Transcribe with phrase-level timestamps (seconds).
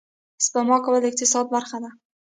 [0.45, 1.89] سپما کول د اقتصاد برخه ده